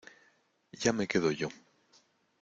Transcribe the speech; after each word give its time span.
ya 0.83 0.91
me 0.93 1.07
quedo 1.07 1.29
yo. 1.31 1.47